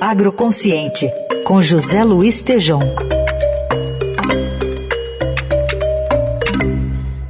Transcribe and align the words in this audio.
Agroconsciente, 0.00 1.10
com 1.44 1.60
José 1.60 2.04
Luiz 2.04 2.42
Tejom. 2.42 2.80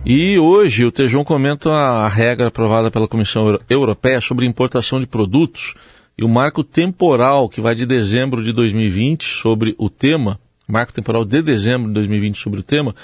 E 0.05 0.39
hoje 0.39 0.85
o 0.85 0.93
Tejão 0.93 1.25
comenta 1.25 1.71
a 1.71 2.09
regra 2.09 2.49
aprovada 2.49 2.91
pela 2.91 3.09
Comissão 3.09 3.59
Europeia 3.69 4.21
sobre 4.21 4.47
importação 4.47 5.01
de 5.01 5.07
produtos 5.07 5.75
e 6.17 6.25
o 6.25 6.29
marco 6.29 6.63
temporal 6.63 7.49
que 7.49 7.61
vai 7.61 7.75
de 7.75 7.87
dezembro 7.87 8.43
de 8.43 8.53
2020 8.53 9.25
sobre 9.25 9.75
o 9.79 9.91
tema, 9.91 10.39
marco 10.67 10.93
temporal 10.93 11.25
de 11.25 11.43
dezembro 11.43 11.89
de 11.89 11.95
2020 11.95 12.39
sobre 12.39 12.61
o 12.61 12.63
tema. 12.63 12.95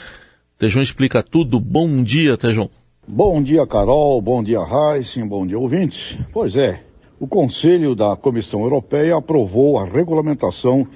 Tejão 0.58 0.82
explica 0.82 1.22
tudo. 1.22 1.58
Bom 1.58 2.02
dia, 2.02 2.36
Tejão. 2.36 2.70
Bom 3.06 3.42
dia, 3.42 3.66
Carol. 3.66 4.20
Bom 4.22 4.42
dia, 4.42 4.60
Heisen. 4.60 5.26
Bom 5.26 5.46
dia, 5.46 5.58
ouvintes. 5.58 6.16
Pois 6.32 6.56
é, 6.56 6.80
o 7.24 7.26
Conselho 7.26 7.94
da 7.94 8.14
Comissão 8.14 8.60
Europeia 8.64 9.16
aprovou 9.16 9.78
a 9.78 9.84
regulamentação 9.86 10.86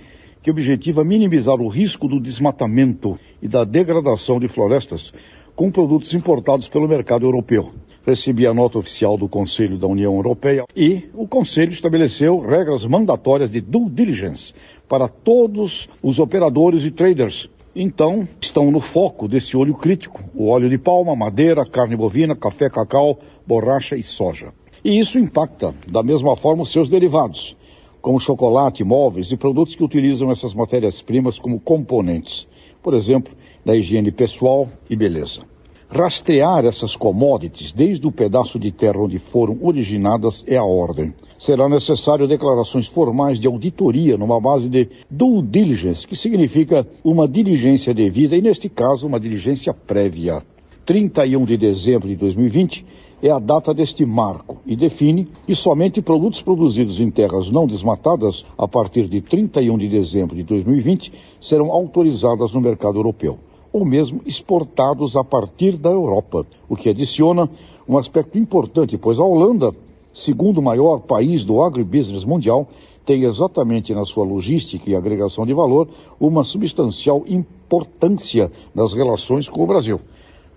que 0.42 0.50
objetiva 0.50 1.02
minimizar 1.02 1.58
o 1.58 1.68
risco 1.68 2.06
do 2.06 2.20
desmatamento 2.20 3.18
e 3.40 3.48
da 3.48 3.64
degradação 3.64 4.38
de 4.38 4.46
florestas 4.46 5.10
com 5.56 5.70
produtos 5.70 6.12
importados 6.12 6.68
pelo 6.68 6.86
mercado 6.86 7.24
europeu. 7.24 7.72
Recebi 8.06 8.46
a 8.46 8.52
nota 8.52 8.78
oficial 8.78 9.16
do 9.16 9.26
Conselho 9.26 9.78
da 9.78 9.86
União 9.86 10.14
Europeia 10.16 10.66
e 10.76 11.04
o 11.14 11.26
Conselho 11.26 11.72
estabeleceu 11.72 12.40
regras 12.40 12.84
mandatórias 12.84 13.50
de 13.50 13.62
due 13.62 13.88
diligence 13.88 14.52
para 14.86 15.08
todos 15.08 15.88
os 16.02 16.18
operadores 16.18 16.84
e 16.84 16.90
traders. 16.90 17.48
Então, 17.74 18.28
estão 18.38 18.70
no 18.70 18.80
foco 18.80 19.26
desse 19.26 19.56
olho 19.56 19.72
crítico: 19.72 20.22
o 20.34 20.48
óleo 20.48 20.68
de 20.68 20.76
palma, 20.76 21.16
madeira, 21.16 21.64
carne 21.64 21.96
bovina, 21.96 22.36
café, 22.36 22.68
cacau, 22.68 23.18
borracha 23.46 23.96
e 23.96 24.02
soja. 24.02 24.52
E 24.84 24.98
isso 24.98 25.18
impacta, 25.18 25.74
da 25.86 26.02
mesma 26.02 26.36
forma, 26.36 26.62
os 26.62 26.70
seus 26.70 26.88
derivados, 26.88 27.56
como 28.00 28.20
chocolate, 28.20 28.84
móveis 28.84 29.30
e 29.32 29.36
produtos 29.36 29.74
que 29.74 29.82
utilizam 29.82 30.30
essas 30.30 30.54
matérias-primas 30.54 31.38
como 31.38 31.58
componentes. 31.58 32.46
Por 32.82 32.94
exemplo, 32.94 33.34
da 33.64 33.76
higiene 33.76 34.12
pessoal 34.12 34.68
e 34.88 34.94
beleza. 34.94 35.42
Rastrear 35.90 36.66
essas 36.66 36.94
commodities 36.94 37.72
desde 37.72 38.06
o 38.06 38.12
pedaço 38.12 38.58
de 38.58 38.70
terra 38.70 39.00
onde 39.00 39.18
foram 39.18 39.58
originadas 39.62 40.44
é 40.46 40.56
a 40.56 40.62
ordem. 40.62 41.14
Será 41.38 41.68
necessário 41.68 42.28
declarações 42.28 42.86
formais 42.86 43.40
de 43.40 43.46
auditoria 43.46 44.16
numa 44.18 44.38
base 44.38 44.68
de 44.68 44.88
due 45.10 45.42
diligence, 45.42 46.06
que 46.06 46.14
significa 46.14 46.86
uma 47.02 47.26
diligência 47.26 47.94
devida 47.94 48.36
e, 48.36 48.42
neste 48.42 48.68
caso, 48.68 49.06
uma 49.06 49.18
diligência 49.18 49.72
prévia. 49.72 50.42
31 50.88 51.44
de 51.44 51.58
dezembro 51.58 52.08
de 52.08 52.16
2020 52.16 52.86
é 53.22 53.30
a 53.30 53.38
data 53.38 53.74
deste 53.74 54.06
marco 54.06 54.56
e 54.64 54.74
define 54.74 55.28
que 55.46 55.54
somente 55.54 56.00
produtos 56.00 56.40
produzidos 56.40 56.98
em 56.98 57.10
terras 57.10 57.50
não 57.50 57.66
desmatadas 57.66 58.42
a 58.56 58.66
partir 58.66 59.06
de 59.06 59.20
31 59.20 59.76
de 59.76 59.86
dezembro 59.86 60.34
de 60.34 60.42
2020 60.44 61.12
serão 61.38 61.70
autorizadas 61.70 62.54
no 62.54 62.62
mercado 62.62 62.98
europeu 62.98 63.38
ou 63.70 63.84
mesmo 63.84 64.22
exportados 64.24 65.14
a 65.14 65.22
partir 65.22 65.76
da 65.76 65.90
Europa, 65.90 66.46
o 66.66 66.74
que 66.74 66.88
adiciona 66.88 67.50
um 67.86 67.98
aspecto 67.98 68.38
importante, 68.38 68.96
pois 68.96 69.20
a 69.20 69.24
Holanda, 69.24 69.74
segundo 70.10 70.62
maior 70.62 71.00
país 71.00 71.44
do 71.44 71.62
agribusiness 71.62 72.24
mundial, 72.24 72.66
tem 73.04 73.24
exatamente 73.24 73.92
na 73.92 74.06
sua 74.06 74.24
logística 74.24 74.88
e 74.88 74.96
agregação 74.96 75.44
de 75.44 75.52
valor 75.52 75.86
uma 76.18 76.44
substancial 76.44 77.24
importância 77.28 78.50
nas 78.74 78.94
relações 78.94 79.50
com 79.50 79.62
o 79.62 79.66
Brasil. 79.66 80.00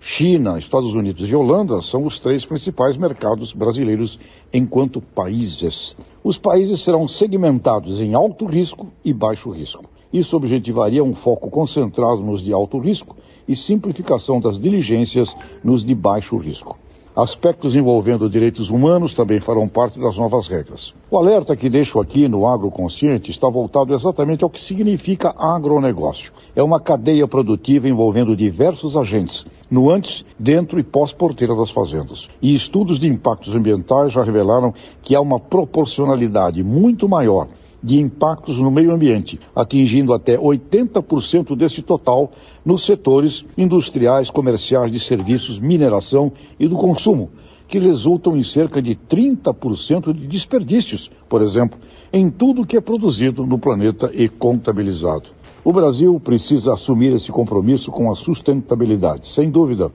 China, 0.04 0.58
Estados 0.58 0.94
Unidos 0.94 1.30
e 1.30 1.36
Holanda 1.36 1.80
são 1.80 2.04
os 2.04 2.18
três 2.18 2.44
principais 2.44 2.96
mercados 2.96 3.52
brasileiros 3.52 4.18
enquanto 4.52 5.00
países. 5.00 5.96
Os 6.24 6.36
países 6.36 6.80
serão 6.80 7.06
segmentados 7.06 8.02
em 8.02 8.12
alto 8.12 8.44
risco 8.44 8.88
e 9.04 9.12
baixo 9.12 9.48
risco. 9.50 9.84
Isso 10.12 10.36
objetivaria 10.36 11.04
um 11.04 11.14
foco 11.14 11.48
concentrado 11.48 12.20
nos 12.20 12.42
de 12.42 12.52
alto 12.52 12.80
risco 12.80 13.16
e 13.46 13.54
simplificação 13.54 14.40
das 14.40 14.58
diligências 14.58 15.36
nos 15.62 15.84
de 15.84 15.94
baixo 15.94 16.36
risco. 16.36 16.76
Aspectos 17.14 17.74
envolvendo 17.74 18.30
direitos 18.30 18.70
humanos 18.70 19.12
também 19.12 19.38
farão 19.38 19.68
parte 19.68 20.00
das 20.00 20.16
novas 20.16 20.46
regras. 20.46 20.94
O 21.10 21.18
alerta 21.18 21.54
que 21.54 21.68
deixo 21.68 22.00
aqui 22.00 22.26
no 22.26 22.46
Agroconsciente 22.46 23.30
está 23.30 23.50
voltado 23.50 23.94
exatamente 23.94 24.42
ao 24.42 24.48
que 24.48 24.58
significa 24.58 25.34
agronegócio. 25.36 26.32
É 26.56 26.62
uma 26.62 26.80
cadeia 26.80 27.28
produtiva 27.28 27.86
envolvendo 27.86 28.34
diversos 28.34 28.96
agentes, 28.96 29.44
no 29.70 29.90
antes, 29.90 30.24
dentro 30.38 30.80
e 30.80 30.82
pós-porteira 30.82 31.54
das 31.54 31.70
fazendas. 31.70 32.30
E 32.40 32.54
estudos 32.54 32.98
de 32.98 33.08
impactos 33.08 33.54
ambientais 33.54 34.10
já 34.10 34.22
revelaram 34.22 34.72
que 35.02 35.14
há 35.14 35.20
uma 35.20 35.38
proporcionalidade 35.38 36.62
muito 36.62 37.06
maior 37.06 37.46
de 37.82 37.98
impactos 37.98 38.58
no 38.58 38.70
meio 38.70 38.92
ambiente, 38.92 39.40
atingindo 39.54 40.12
até 40.12 40.38
80% 40.38 41.56
desse 41.56 41.82
total 41.82 42.30
nos 42.64 42.84
setores 42.84 43.44
industriais, 43.58 44.30
comerciais, 44.30 44.92
de 44.92 45.00
serviços, 45.00 45.58
mineração 45.58 46.32
e 46.60 46.68
do 46.68 46.76
consumo, 46.76 47.30
que 47.66 47.78
resultam 47.78 48.36
em 48.36 48.44
cerca 48.44 48.80
de 48.80 48.94
30% 48.94 50.12
de 50.12 50.26
desperdícios, 50.26 51.10
por 51.28 51.42
exemplo, 51.42 51.78
em 52.12 52.30
tudo 52.30 52.66
que 52.66 52.76
é 52.76 52.80
produzido 52.80 53.46
no 53.46 53.58
planeta 53.58 54.10
e 54.12 54.28
contabilizado. 54.28 55.30
O 55.64 55.72
Brasil 55.72 56.20
precisa 56.20 56.74
assumir 56.74 57.12
esse 57.12 57.32
compromisso 57.32 57.90
com 57.90 58.10
a 58.10 58.14
sustentabilidade, 58.14 59.28
sem 59.28 59.50
dúvida 59.50 59.90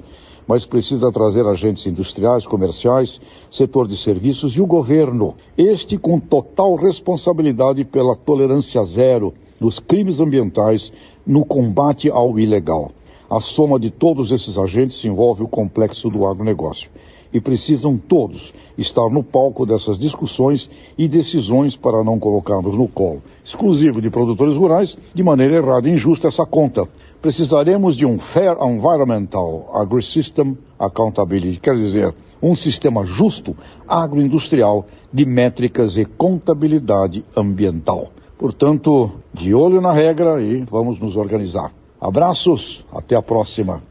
mas 0.47 0.65
precisa 0.65 1.11
trazer 1.11 1.45
agentes 1.45 1.85
industriais, 1.85 2.47
comerciais, 2.47 3.19
setor 3.51 3.87
de 3.87 3.97
serviços 3.97 4.53
e 4.53 4.61
o 4.61 4.65
governo, 4.65 5.35
este 5.57 5.97
com 5.97 6.19
total 6.19 6.75
responsabilidade 6.75 7.83
pela 7.83 8.15
tolerância 8.15 8.83
zero 8.83 9.33
nos 9.59 9.79
crimes 9.79 10.21
ambientais, 10.21 10.93
no 11.25 11.43
combate 11.43 12.09
ao 12.09 12.39
ilegal. 12.39 12.91
A 13.29 13.41
soma 13.41 13.77
de 13.77 13.91
todos 13.91 14.31
esses 14.31 14.57
agentes 14.57 15.03
envolve 15.03 15.43
o 15.43 15.47
complexo 15.47 16.09
do 16.09 16.25
agronegócio. 16.25 16.89
E 17.33 17.41
precisam 17.41 17.97
todos 17.97 18.53
estar 18.77 19.09
no 19.09 19.23
palco 19.23 19.65
dessas 19.65 19.97
discussões 19.97 20.69
e 20.97 21.07
decisões 21.07 21.75
para 21.75 22.03
não 22.03 22.19
colocarmos 22.19 22.75
no 22.75 22.87
colo 22.87 23.21
exclusivo 23.47 24.01
de 24.01 24.09
produtores 24.09 24.57
rurais, 24.57 24.97
de 25.13 25.23
maneira 25.23 25.55
errada 25.55 25.87
e 25.87 25.93
injusta, 25.93 26.27
essa 26.27 26.45
conta 26.45 26.85
precisaremos 27.21 27.95
de 27.95 28.05
um 28.05 28.19
Fair 28.19 28.57
Environmental 28.61 29.71
Agri-System 29.73 30.57
Accountability, 30.77 31.57
quer 31.59 31.75
dizer, 31.75 32.13
um 32.41 32.53
sistema 32.53 33.05
justo 33.05 33.55
agroindustrial 33.87 34.85
de 35.11 35.25
métricas 35.25 35.97
e 35.97 36.05
contabilidade 36.05 37.23
ambiental. 37.35 38.11
Portanto, 38.37 39.11
de 39.33 39.53
olho 39.53 39.81
na 39.81 39.93
regra 39.93 40.41
e 40.41 40.63
vamos 40.69 40.99
nos 40.99 41.15
organizar. 41.15 41.71
Abraços, 41.99 42.85
até 42.91 43.15
a 43.15 43.21
próxima. 43.21 43.81